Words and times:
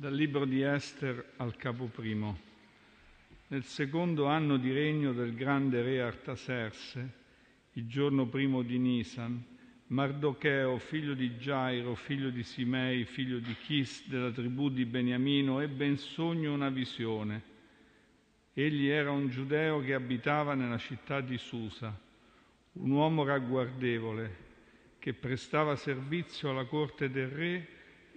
Dal 0.00 0.14
libro 0.14 0.46
di 0.46 0.62
Ester 0.62 1.32
al 1.36 1.56
capo 1.56 1.84
primo. 1.84 2.38
Nel 3.48 3.64
secondo 3.64 4.24
anno 4.28 4.56
di 4.56 4.72
regno 4.72 5.12
del 5.12 5.34
grande 5.34 5.82
re 5.82 6.00
Artaserse, 6.00 7.12
il 7.74 7.86
giorno 7.86 8.26
primo 8.26 8.62
di 8.62 8.78
Nisan, 8.78 9.44
Mardocheo, 9.88 10.78
figlio 10.78 11.12
di 11.12 11.36
Gairo, 11.36 11.94
figlio 11.94 12.30
di 12.30 12.42
Simei, 12.42 13.04
figlio 13.04 13.40
di 13.40 13.54
Chis 13.54 14.08
della 14.08 14.30
tribù 14.30 14.70
di 14.70 14.86
Beniamino, 14.86 15.60
ebbe 15.60 15.84
in 15.84 15.98
sogno 15.98 16.54
una 16.54 16.70
visione. 16.70 17.42
Egli 18.54 18.86
era 18.86 19.10
un 19.10 19.28
giudeo 19.28 19.80
che 19.80 19.92
abitava 19.92 20.54
nella 20.54 20.78
città 20.78 21.20
di 21.20 21.36
Susa, 21.36 21.94
un 22.72 22.90
uomo 22.90 23.22
ragguardevole 23.22 24.48
che 24.98 25.12
prestava 25.12 25.76
servizio 25.76 26.48
alla 26.48 26.64
corte 26.64 27.10
del 27.10 27.28
re 27.28 27.68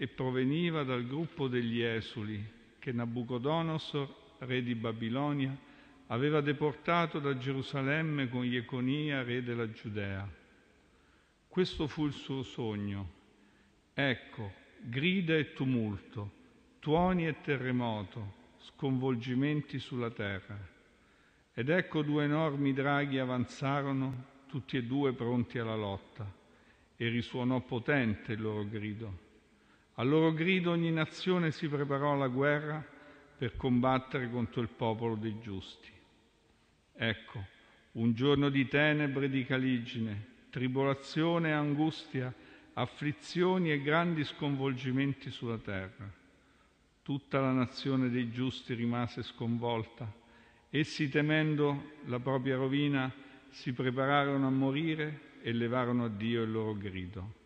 e 0.03 0.07
proveniva 0.09 0.83
dal 0.83 1.07
gruppo 1.07 1.47
degli 1.47 1.79
esuli 1.79 2.45
che 2.77 2.91
Nabucodonosor, 2.91 4.13
re 4.39 4.61
di 4.61 4.75
Babilonia, 4.75 5.57
aveva 6.07 6.41
deportato 6.41 7.19
da 7.19 7.37
Gerusalemme 7.37 8.27
con 8.27 8.43
Jeconia, 8.43 9.23
re 9.23 9.41
della 9.41 9.71
Giudea. 9.71 10.29
Questo 11.47 11.87
fu 11.87 12.05
il 12.05 12.11
suo 12.11 12.43
sogno. 12.43 13.11
Ecco, 13.93 14.51
grida 14.81 15.37
e 15.37 15.53
tumulto, 15.53 16.31
tuoni 16.79 17.25
e 17.25 17.39
terremoto, 17.39 18.33
sconvolgimenti 18.57 19.79
sulla 19.79 20.11
terra. 20.11 20.59
Ed 21.53 21.69
ecco 21.69 22.01
due 22.01 22.25
enormi 22.25 22.73
draghi 22.73 23.19
avanzarono, 23.19 24.25
tutti 24.47 24.75
e 24.75 24.83
due 24.83 25.13
pronti 25.13 25.59
alla 25.59 25.77
lotta, 25.77 26.29
e 26.97 27.07
risuonò 27.07 27.61
potente 27.61 28.33
il 28.33 28.41
loro 28.41 28.67
grido. 28.67 29.31
Al 29.95 30.07
loro 30.07 30.33
grido 30.33 30.71
ogni 30.71 30.91
nazione 30.91 31.51
si 31.51 31.67
preparò 31.67 32.13
alla 32.13 32.27
guerra 32.27 32.83
per 33.37 33.55
combattere 33.55 34.27
contro 34.29 34.61
il 34.61 34.69
popolo 34.69 35.13
dei 35.15 35.37
giusti. 35.39 35.91
Ecco, 36.95 37.45
un 37.93 38.13
giorno 38.13 38.49
di 38.49 38.67
tenebre 38.67 39.25
e 39.25 39.29
di 39.29 39.45
caligine, 39.45 40.25
tribolazione 40.49 41.49
e 41.49 41.51
angustia, 41.51 42.33
afflizioni 42.73 43.71
e 43.71 43.81
grandi 43.83 44.23
sconvolgimenti 44.23 45.29
sulla 45.29 45.59
terra. 45.59 46.11
Tutta 47.03 47.39
la 47.39 47.51
nazione 47.51 48.09
dei 48.09 48.31
giusti 48.31 48.73
rimase 48.73 49.21
sconvolta. 49.21 50.11
Essi, 50.71 51.07
temendo 51.07 51.91
la 52.05 52.19
propria 52.19 52.55
rovina, 52.55 53.13
si 53.49 53.73
prepararono 53.73 54.47
a 54.47 54.51
morire 54.51 55.33
e 55.43 55.53
levarono 55.53 56.05
a 56.05 56.09
Dio 56.09 56.41
il 56.41 56.51
loro 56.51 56.73
grido 56.73 57.41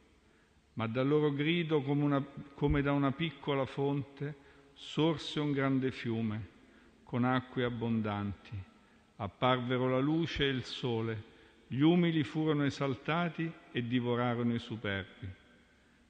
ma 0.77 0.85
dal 0.85 1.07
loro 1.07 1.31
grido 1.33 1.81
come, 1.81 2.03
una, 2.03 2.23
come 2.53 2.81
da 2.81 2.91
una 2.91 3.11
piccola 3.11 3.65
fonte 3.65 4.45
sorse 4.73 5.39
un 5.39 5.51
grande 5.51 5.91
fiume 5.91 6.55
con 7.03 7.23
acque 7.23 7.63
abbondanti. 7.63 8.51
Apparvero 9.15 9.89
la 9.89 9.99
luce 9.99 10.43
e 10.43 10.49
il 10.49 10.63
sole, 10.63 11.23
gli 11.67 11.81
umili 11.81 12.23
furono 12.23 12.63
esaltati 12.63 13.51
e 13.71 13.87
divorarono 13.87 14.53
i 14.53 14.59
superbi. 14.59 15.27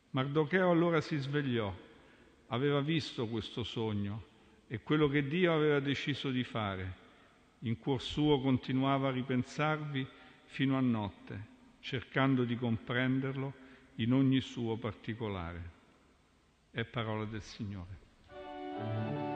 Mardocheo 0.10 0.70
allora 0.70 1.00
si 1.00 1.16
svegliò, 1.16 1.74
aveva 2.48 2.82
visto 2.82 3.28
questo 3.28 3.64
sogno 3.64 4.24
e 4.68 4.82
quello 4.82 5.08
che 5.08 5.26
Dio 5.28 5.54
aveva 5.54 5.80
deciso 5.80 6.30
di 6.30 6.44
fare. 6.44 7.06
In 7.60 7.80
cuor 7.80 8.02
suo 8.02 8.42
continuava 8.42 9.08
a 9.08 9.12
ripensarvi 9.12 10.06
fino 10.46 10.76
a 10.76 10.82
notte, 10.82 11.46
cercando 11.80 12.44
di 12.44 12.58
comprenderlo 12.58 13.66
in 13.98 14.14
ogni 14.14 14.42
suo 14.42 14.78
particolare. 14.78 15.76
È 16.72 16.84
parola 16.84 17.26
del 17.26 17.42
Signore. 17.42 19.27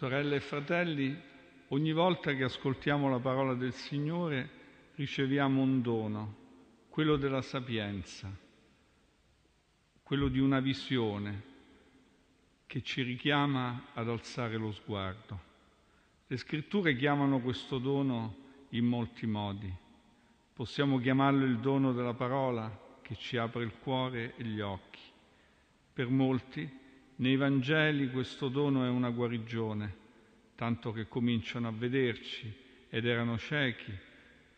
Sorelle 0.00 0.36
e 0.36 0.40
fratelli, 0.40 1.14
ogni 1.68 1.92
volta 1.92 2.32
che 2.32 2.44
ascoltiamo 2.44 3.10
la 3.10 3.18
parola 3.18 3.52
del 3.52 3.74
Signore 3.74 4.48
riceviamo 4.94 5.60
un 5.60 5.82
dono, 5.82 6.36
quello 6.88 7.16
della 7.16 7.42
sapienza, 7.42 8.34
quello 10.02 10.28
di 10.28 10.38
una 10.38 10.60
visione 10.60 11.42
che 12.64 12.80
ci 12.80 13.02
richiama 13.02 13.88
ad 13.92 14.08
alzare 14.08 14.56
lo 14.56 14.72
sguardo. 14.72 15.38
Le 16.28 16.36
scritture 16.38 16.96
chiamano 16.96 17.40
questo 17.40 17.76
dono 17.76 18.36
in 18.70 18.86
molti 18.86 19.26
modi. 19.26 19.70
Possiamo 20.54 20.98
chiamarlo 20.98 21.44
il 21.44 21.58
dono 21.58 21.92
della 21.92 22.14
parola 22.14 22.74
che 23.02 23.16
ci 23.16 23.36
apre 23.36 23.64
il 23.64 23.74
cuore 23.78 24.34
e 24.36 24.44
gli 24.44 24.60
occhi. 24.60 25.02
Per 25.92 26.08
molti 26.08 26.79
nei 27.20 27.36
Vangeli 27.36 28.10
questo 28.10 28.48
dono 28.48 28.84
è 28.84 28.88
una 28.88 29.10
guarigione, 29.10 29.94
tanto 30.54 30.90
che 30.92 31.06
cominciano 31.06 31.68
a 31.68 31.72
vederci 31.72 32.52
ed 32.88 33.04
erano 33.04 33.36
ciechi, 33.36 33.92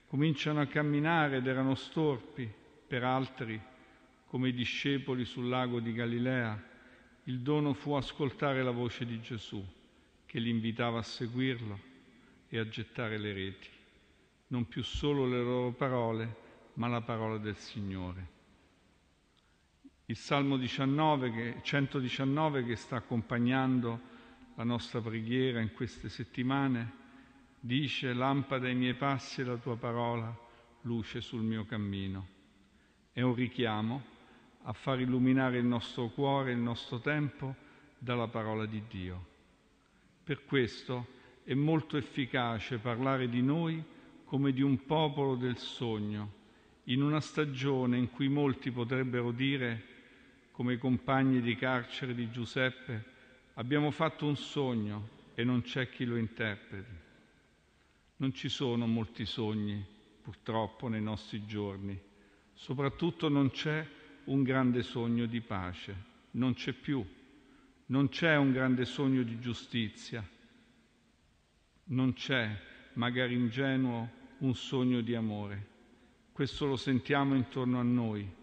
cominciano 0.06 0.60
a 0.60 0.66
camminare 0.66 1.38
ed 1.38 1.46
erano 1.46 1.74
storpi, 1.74 2.50
per 2.86 3.02
altri, 3.04 3.60
come 4.26 4.48
i 4.48 4.54
discepoli 4.54 5.24
sul 5.24 5.48
lago 5.48 5.80
di 5.80 5.92
Galilea, 5.92 6.70
il 7.24 7.40
dono 7.40 7.72
fu 7.72 7.94
ascoltare 7.94 8.62
la 8.62 8.70
voce 8.70 9.06
di 9.06 9.20
Gesù, 9.20 9.64
che 10.24 10.38
li 10.38 10.50
invitava 10.50 10.98
a 10.98 11.02
seguirlo 11.02 11.78
e 12.48 12.58
a 12.58 12.68
gettare 12.68 13.18
le 13.18 13.32
reti, 13.32 13.68
non 14.48 14.68
più 14.68 14.84
solo 14.84 15.26
le 15.26 15.42
loro 15.42 15.72
parole, 15.72 16.36
ma 16.74 16.86
la 16.86 17.00
parola 17.00 17.38
del 17.38 17.56
Signore. 17.56 18.40
Il 20.06 20.16
Salmo 20.16 20.56
19, 20.56 21.30
che, 21.30 21.60
119 21.62 22.64
che 22.64 22.76
sta 22.76 22.96
accompagnando 22.96 24.00
la 24.56 24.64
nostra 24.64 25.00
preghiera 25.00 25.60
in 25.60 25.72
queste 25.72 26.08
settimane 26.08 27.00
dice 27.60 28.12
lampada 28.12 28.66
ai 28.66 28.74
miei 28.74 28.94
passi 28.94 29.40
e 29.40 29.44
la 29.44 29.56
tua 29.56 29.76
parola, 29.76 30.36
luce 30.82 31.20
sul 31.20 31.42
mio 31.42 31.64
cammino. 31.64 32.26
È 33.12 33.20
un 33.20 33.34
richiamo 33.34 34.02
a 34.62 34.72
far 34.72 35.00
illuminare 35.00 35.58
il 35.58 35.64
nostro 35.64 36.08
cuore, 36.08 36.52
il 36.52 36.58
nostro 36.58 36.98
tempo 36.98 37.54
dalla 37.98 38.26
parola 38.26 38.66
di 38.66 38.82
Dio. 38.88 39.26
Per 40.24 40.44
questo 40.44 41.06
è 41.44 41.54
molto 41.54 41.96
efficace 41.96 42.78
parlare 42.78 43.28
di 43.28 43.42
noi 43.42 43.82
come 44.24 44.52
di 44.52 44.62
un 44.62 44.84
popolo 44.84 45.36
del 45.36 45.58
sogno, 45.58 46.40
in 46.84 47.02
una 47.02 47.20
stagione 47.20 47.96
in 47.96 48.10
cui 48.10 48.28
molti 48.28 48.70
potrebbero 48.70 49.30
dire 49.30 49.90
come 50.50 50.74
i 50.74 50.78
compagni 50.78 51.40
di 51.40 51.54
carcere 51.54 52.14
di 52.14 52.30
Giuseppe, 52.30 53.04
abbiamo 53.54 53.90
fatto 53.90 54.26
un 54.26 54.36
sogno 54.36 55.08
e 55.34 55.44
non 55.44 55.62
c'è 55.62 55.88
chi 55.88 56.04
lo 56.04 56.16
interpreti. 56.16 57.00
Non 58.16 58.32
ci 58.32 58.48
sono 58.48 58.86
molti 58.86 59.24
sogni, 59.24 59.84
purtroppo, 60.22 60.88
nei 60.88 61.02
nostri 61.02 61.46
giorni. 61.46 61.98
Soprattutto 62.54 63.28
non 63.28 63.50
c'è 63.50 63.84
un 64.24 64.42
grande 64.42 64.82
sogno 64.82 65.26
di 65.26 65.40
pace, 65.40 65.94
non 66.32 66.54
c'è 66.54 66.72
più. 66.72 67.04
Non 67.86 68.08
c'è 68.08 68.36
un 68.36 68.52
grande 68.52 68.84
sogno 68.84 69.22
di 69.22 69.38
giustizia, 69.38 70.26
non 71.86 72.14
c'è, 72.14 72.56
magari 72.94 73.34
ingenuo, 73.34 74.08
un 74.38 74.54
sogno 74.54 75.02
di 75.02 75.14
amore. 75.14 75.71
Questo 76.32 76.66
lo 76.66 76.76
sentiamo 76.76 77.34
intorno 77.34 77.78
a 77.78 77.82
noi 77.82 78.40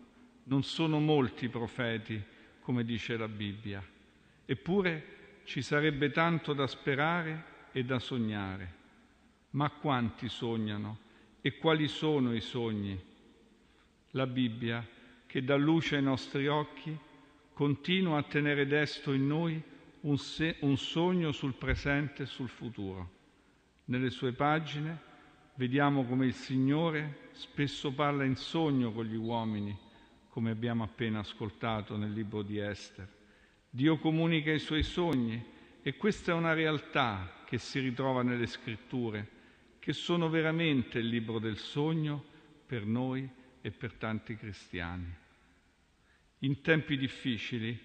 non 0.50 0.64
sono 0.64 1.00
molti 1.00 1.46
i 1.46 1.50
profeti, 1.50 2.22
come 2.62 2.84
dice 2.84 3.16
la 3.18 3.28
Bibbia. 3.28 3.84
Eppure 4.46 5.18
ci 5.44 5.62
sarebbe 5.62 6.12
tanto 6.12 6.54
da 6.54 6.68
sperare 6.68 7.44
e 7.72 7.84
da 7.84 8.00
sognare. 8.00 8.78
Ma 9.52 9.70
quanti 9.70 10.28
sognano 10.28 11.00
e 11.42 11.58
quali 11.58 11.88
sono 11.88 12.34
i 12.34 12.42
sogni? 12.42 13.00
La 14.12 14.26
Bibbia, 14.26 14.86
che 15.26 15.44
dà 15.44 15.56
luce 15.56 15.98
ai 15.98 16.04
nostri 16.04 16.48
occhi, 16.48 16.98
continua 17.54 18.18
a 18.18 18.24
tenere 18.24 18.66
desto 18.66 19.14
in 19.14 19.28
noi 19.28 19.62
un, 20.02 20.18
se- 20.18 20.58
un 20.62 20.78
sogno 20.78 21.32
sul 21.32 21.54
presente 21.54 22.24
e 22.24 22.28
sul 22.28 22.50
futuro. 22.50 23.18
Nelle 23.86 24.10
sue 24.10 24.32
pagine 24.32 25.08
vediamo 25.60 26.06
come 26.06 26.26
il 26.26 26.34
Signore 26.34 27.28
spesso 27.34 27.92
parla 27.92 28.24
in 28.24 28.38
sogno 28.38 28.94
con 28.94 29.04
gli 29.04 29.18
uomini, 29.18 29.78
come 30.30 30.52
abbiamo 30.52 30.86
appena 30.86 31.20
ascoltato 31.20 31.98
nel 31.98 32.14
libro 32.14 32.44
di 32.44 32.60
Esther. 32.60 33.06
Dio 33.70 33.98
comunica 33.98 34.54
i 34.54 34.60
suoi 34.60 34.84
sogni 34.84 35.44
e 35.82 35.98
questa 35.98 36.32
è 36.32 36.34
una 36.34 36.54
realtà 36.54 37.44
che 37.46 37.58
si 37.58 37.80
ritrova 37.82 38.24
nelle 38.24 38.46
scritture, 38.46 39.28
che 39.80 39.92
sono 39.92 40.30
veramente 40.30 41.00
il 41.00 41.08
libro 41.08 41.40
del 41.40 41.58
sogno 41.58 42.24
per 42.66 42.86
noi 42.86 43.30
e 43.60 43.72
per 43.72 43.92
tanti 43.96 44.38
cristiani. 44.38 45.14
In 46.40 46.62
tempi 46.62 46.96
difficili 46.96 47.78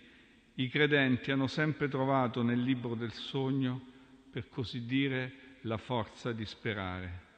i 0.55 0.69
credenti 0.69 1.32
hanno 1.32 1.49
sempre 1.49 1.88
trovato 1.88 2.44
nel 2.44 2.62
libro 2.62 2.94
del 2.94 3.12
sogno, 3.12 3.81
per 4.31 4.49
così 4.49 4.87
dire, 4.87 5.32
la 5.62 5.77
forza 5.77 6.31
di 6.31 6.44
sperare. 6.44 7.32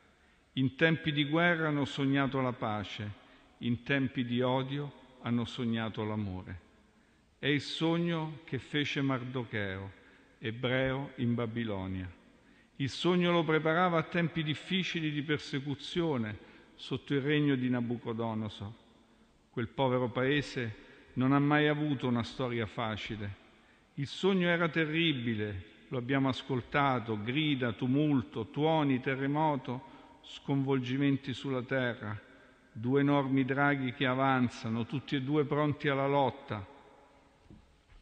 In 0.59 0.75
tempi 0.75 1.13
di 1.13 1.25
guerra 1.25 1.69
hanno 1.69 1.85
sognato 1.85 2.41
la 2.41 2.53
pace, 2.55 3.11
in 3.59 3.83
tempi 3.83 4.25
di 4.25 4.41
odio 4.41 4.91
hanno 5.21 5.45
sognato 5.45 6.03
l'amore. 6.03 6.61
È 7.39 7.47
il 7.47 7.61
sogno 7.61 8.39
che 8.45 8.59
fece 8.59 9.03
Mardocheo, 9.03 9.93
ebreo 10.39 11.13
in 11.17 11.35
Babilonia. 11.35 12.11
Il 12.77 12.89
sogno 12.89 13.33
lo 13.33 13.45
preparava 13.45 13.99
a 13.99 14.05
tempi 14.05 14.43
difficili 14.43 15.11
di 15.11 15.21
persecuzione 15.21 16.39
sotto 16.75 17.13
il 17.13 17.21
regno 17.21 17.55
di 17.55 17.69
Nabucodonosor. 17.69 18.73
Quel 19.51 19.69
povero 19.69 20.09
paese 20.09 20.75
non 21.15 21.33
ha 21.33 21.39
mai 21.39 21.69
avuto 21.69 22.09
una 22.09 22.23
storia 22.23 22.65
facile. 22.65 23.45
Il 23.95 24.07
sogno 24.07 24.49
era 24.49 24.71
terribile, 24.71 25.65
lo 25.89 25.99
abbiamo 25.99 26.31
ascoltato, 26.31 27.23
grida, 27.23 27.73
tumulto, 27.73 28.49
tuoni, 28.49 29.01
terremoto, 29.01 29.96
sconvolgimenti 30.27 31.33
sulla 31.33 31.63
terra, 31.63 32.21
due 32.73 33.01
enormi 33.01 33.45
draghi 33.45 33.93
che 33.93 34.07
avanzano, 34.07 34.85
tutti 34.85 35.15
e 35.15 35.23
due 35.23 35.45
pronti 35.45 35.89
alla 35.89 36.07
lotta. 36.07 36.67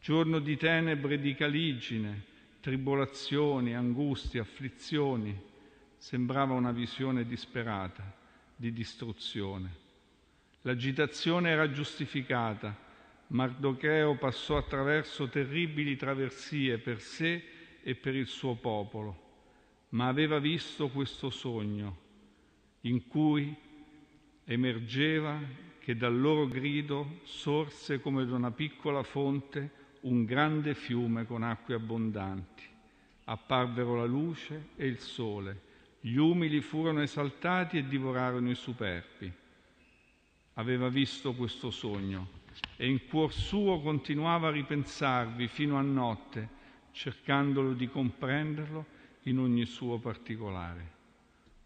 Giorno 0.01 0.39
di 0.39 0.57
tenebre 0.57 1.15
e 1.15 1.19
di 1.19 1.35
caligine, 1.35 2.23
tribolazioni, 2.61 3.75
angustie, 3.75 4.39
afflizioni. 4.39 5.53
Sembrava 5.97 6.53
una 6.53 6.71
visione 6.71 7.25
disperata 7.25 8.03
di 8.55 8.71
distruzione. 8.71 9.83
L'agitazione 10.61 11.49
era 11.49 11.71
giustificata. 11.71 12.75
Mardocheo 13.27 14.15
passò 14.17 14.57
attraverso 14.57 15.27
terribili 15.29 15.95
traversie 15.95 16.77
per 16.77 17.01
sé 17.01 17.43
e 17.81 17.95
per 17.95 18.13
il 18.15 18.27
suo 18.27 18.55
popolo, 18.55 19.21
ma 19.89 20.07
aveva 20.07 20.37
visto 20.37 20.89
questo 20.89 21.31
sogno 21.31 22.03
in 22.85 23.07
cui 23.07 23.53
emergeva 24.45 25.39
che 25.79 25.95
dal 25.95 26.19
loro 26.19 26.47
grido 26.47 27.19
sorse 27.23 27.99
come 27.99 28.25
da 28.25 28.35
una 28.35 28.51
piccola 28.51 29.03
fonte 29.03 29.83
un 30.01 30.23
grande 30.23 30.75
fiume 30.75 31.25
con 31.25 31.43
acque 31.43 31.75
abbondanti. 31.75 32.63
Apparvero 33.25 33.95
la 33.95 34.05
luce 34.05 34.69
e 34.75 34.85
il 34.85 34.99
sole, 34.99 35.61
gli 35.99 36.15
umili 36.15 36.61
furono 36.61 37.01
esaltati 37.01 37.77
e 37.77 37.87
divorarono 37.87 38.51
i 38.51 38.55
superbi. 38.55 39.31
Aveva 40.53 40.87
visto 40.89 41.33
questo 41.33 41.71
sogno 41.71 42.43
e 42.77 42.87
in 42.87 43.07
cuor 43.07 43.33
suo 43.33 43.81
continuava 43.81 44.49
a 44.49 44.51
ripensarvi 44.51 45.47
fino 45.47 45.77
a 45.77 45.81
notte, 45.81 46.49
cercandolo 46.91 47.73
di 47.73 47.89
comprenderlo 47.89 48.85
in 49.23 49.39
ogni 49.39 49.65
suo 49.65 49.97
particolare. 49.97 50.94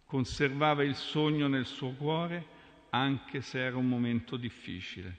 Conservava 0.10 0.82
il 0.82 0.96
sogno 0.96 1.48
nel 1.48 1.68
suo 1.68 1.92
cuore 1.92 2.44
anche 2.90 3.42
se 3.42 3.60
era 3.60 3.78
un 3.78 3.88
momento 3.88 4.38
difficile. 4.38 5.18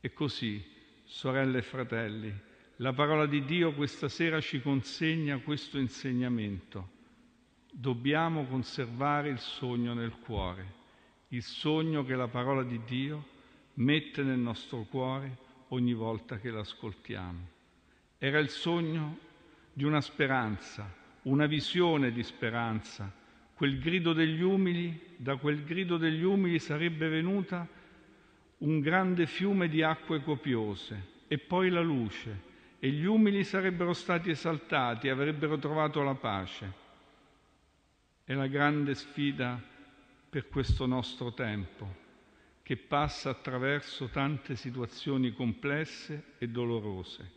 E 0.00 0.12
così, 0.12 0.64
sorelle 1.02 1.58
e 1.58 1.62
fratelli, 1.62 2.32
la 2.76 2.92
parola 2.92 3.26
di 3.26 3.44
Dio 3.44 3.72
questa 3.74 4.08
sera 4.08 4.40
ci 4.40 4.62
consegna 4.62 5.38
questo 5.38 5.78
insegnamento. 5.78 6.90
Dobbiamo 7.72 8.44
conservare 8.44 9.30
il 9.30 9.40
sogno 9.40 9.94
nel 9.94 10.16
cuore, 10.20 10.74
il 11.30 11.42
sogno 11.42 12.04
che 12.04 12.14
la 12.14 12.28
parola 12.28 12.62
di 12.62 12.80
Dio 12.84 13.26
mette 13.74 14.22
nel 14.22 14.38
nostro 14.38 14.82
cuore 14.82 15.38
ogni 15.70 15.92
volta 15.92 16.38
che 16.38 16.50
l'ascoltiamo. 16.50 17.48
Era 18.16 18.38
il 18.38 18.50
sogno 18.50 19.18
di 19.72 19.82
una 19.82 20.00
speranza, 20.00 20.88
una 21.22 21.46
visione 21.46 22.12
di 22.12 22.22
speranza, 22.22 23.12
quel 23.58 23.80
grido 23.80 24.12
degli 24.12 24.40
umili, 24.40 25.16
da 25.16 25.34
quel 25.34 25.64
grido 25.64 25.96
degli 25.96 26.22
umili 26.22 26.60
sarebbe 26.60 27.08
venuta 27.08 27.66
un 28.58 28.78
grande 28.78 29.26
fiume 29.26 29.68
di 29.68 29.82
acque 29.82 30.22
copiose 30.22 31.24
e 31.26 31.38
poi 31.38 31.68
la 31.68 31.80
luce 31.80 32.46
e 32.78 32.88
gli 32.90 33.04
umili 33.04 33.42
sarebbero 33.42 33.94
stati 33.94 34.30
esaltati 34.30 35.08
e 35.08 35.10
avrebbero 35.10 35.58
trovato 35.58 36.04
la 36.04 36.14
pace. 36.14 36.72
È 38.22 38.32
la 38.32 38.46
grande 38.46 38.94
sfida 38.94 39.60
per 40.30 40.46
questo 40.46 40.86
nostro 40.86 41.34
tempo 41.34 42.06
che 42.62 42.76
passa 42.76 43.30
attraverso 43.30 44.06
tante 44.06 44.54
situazioni 44.54 45.32
complesse 45.32 46.34
e 46.38 46.46
dolorose, 46.46 47.28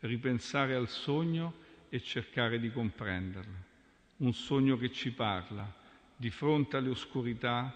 ripensare 0.00 0.76
al 0.76 0.86
sogno 0.86 1.52
e 1.88 2.00
cercare 2.00 2.60
di 2.60 2.70
comprenderlo. 2.70 3.72
Un 4.16 4.32
sogno 4.32 4.76
che 4.76 4.92
ci 4.92 5.12
parla 5.12 5.70
di 6.16 6.30
fronte 6.30 6.76
alle 6.76 6.90
oscurità 6.90 7.74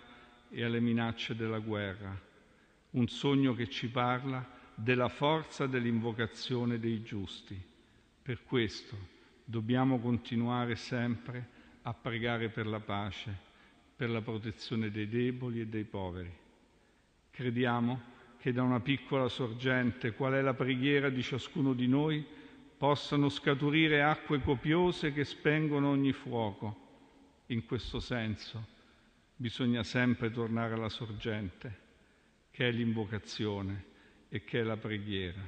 e 0.49 0.63
alle 0.63 0.81
minacce 0.81 1.35
della 1.35 1.59
guerra. 1.59 2.17
Un 2.91 3.09
sogno 3.09 3.55
che 3.55 3.69
ci 3.69 3.89
parla 3.89 4.57
della 4.75 5.09
forza 5.09 5.67
dell'invocazione 5.67 6.79
dei 6.79 7.03
giusti. 7.03 7.61
Per 8.23 8.45
questo 8.45 8.97
dobbiamo 9.45 9.99
continuare 9.99 10.77
sempre 10.77 11.57
a 11.83 11.93
pregare 11.93 12.49
per 12.51 12.67
la 12.67 12.81
pace, 12.81 13.37
per 13.97 14.09
la 14.11 14.21
protezione 14.21 14.91
dei 14.91 15.09
deboli 15.09 15.61
e 15.61 15.67
dei 15.67 15.85
poveri. 15.85 16.31
Crediamo 17.31 18.17
che 18.39 18.53
da 18.53 18.63
una 18.63 18.81
piccola 18.81 19.29
sorgente, 19.29 20.13
qual 20.13 20.35
è 20.35 20.41
la 20.41 20.55
preghiera 20.55 21.09
di 21.09 21.23
ciascuno 21.23 21.73
di 21.73 21.89
noi, 21.89 22.25
possano 22.79 23.29
scaturire 23.29 24.03
acque 24.03 24.41
copiose 24.41 25.13
che 25.13 25.25
spengono 25.25 25.91
ogni 25.91 26.13
fuoco. 26.13 26.87
In 27.47 27.67
questo 27.67 27.99
senso 27.99 28.77
bisogna 29.35 29.83
sempre 29.83 30.31
tornare 30.31 30.75
alla 30.75 30.89
sorgente, 30.89 31.87
che 32.51 32.69
è 32.69 32.71
l'invocazione 32.71 33.85
e 34.29 34.45
che 34.45 34.61
è 34.61 34.63
la 34.63 34.77
preghiera. 34.77 35.41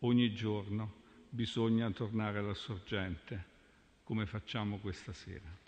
Ogni 0.00 0.34
giorno 0.34 0.98
bisogna 1.30 1.90
tornare 1.90 2.38
alla 2.38 2.54
sorgente, 2.54 3.44
come 4.04 4.26
facciamo 4.26 4.78
questa 4.78 5.12
sera. 5.12 5.59